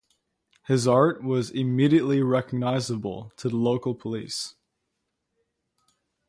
[0.65, 4.55] His art was immediately recognisable to the local police.